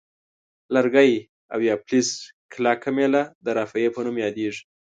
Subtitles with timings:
[0.75, 1.11] لرګی
[1.53, 2.15] او یا فلزي
[2.53, 4.63] کلکه میله د رافعې په نوم یادیږي.